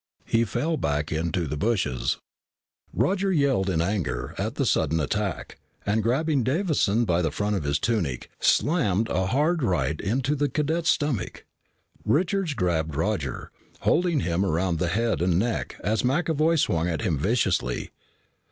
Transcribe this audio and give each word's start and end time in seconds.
He 0.25 0.45
fell 0.45 0.77
back 0.77 1.11
into 1.11 1.45
the 1.45 1.57
bushes. 1.57 2.17
Roger 2.91 3.31
yelled 3.31 3.69
in 3.69 3.81
anger 3.83 4.33
at 4.35 4.55
the 4.55 4.65
sudden 4.65 4.99
attack, 4.99 5.59
and 5.85 6.01
grabbing 6.01 6.43
Davison 6.43 7.05
by 7.05 7.21
the 7.21 7.29
front 7.29 7.55
of 7.55 7.65
his 7.65 7.77
tunic, 7.77 8.27
slammed 8.39 9.09
a 9.09 9.27
hard 9.27 9.61
right 9.61 10.01
into 10.01 10.33
the 10.33 10.49
cadet's 10.49 10.89
stomach. 10.89 11.45
Richards 12.03 12.55
grabbed 12.55 12.95
Roger, 12.95 13.51
holding 13.81 14.21
him 14.21 14.43
around 14.43 14.79
the 14.79 14.87
head 14.87 15.21
and 15.21 15.37
neck, 15.37 15.79
as 15.83 16.01
McAvoy 16.01 16.57
swung 16.57 16.87
at 16.87 17.03
him 17.03 17.15
viciously. 17.15 17.91